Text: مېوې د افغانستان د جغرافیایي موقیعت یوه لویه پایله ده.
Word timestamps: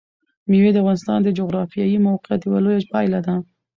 مېوې 0.49 0.71
د 0.73 0.77
افغانستان 0.83 1.19
د 1.23 1.29
جغرافیایي 1.39 1.97
موقیعت 2.07 2.41
یوه 2.43 2.59
لویه 2.65 2.89
پایله 2.93 3.19
ده. 3.25 3.35